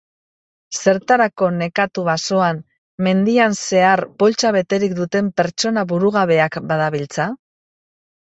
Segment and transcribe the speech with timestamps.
[0.77, 2.61] Zertarako nekatu basoan,
[3.07, 7.29] mendian zehar poltsa beterik duten pertsona burugabeak badabiltza?